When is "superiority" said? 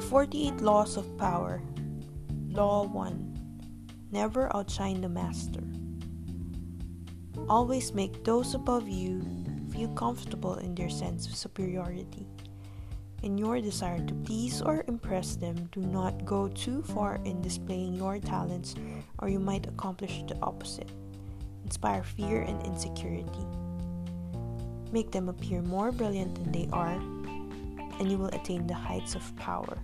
11.34-12.26